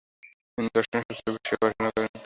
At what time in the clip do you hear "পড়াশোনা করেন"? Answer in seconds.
1.61-2.11